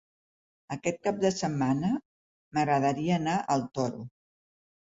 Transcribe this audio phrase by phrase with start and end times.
[0.75, 1.91] Aquest cap de setmana
[2.59, 4.05] m'agradaria anar al Toro.